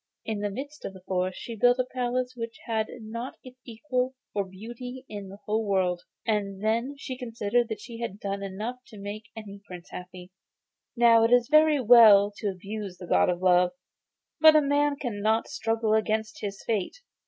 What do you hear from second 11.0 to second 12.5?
it is all very well to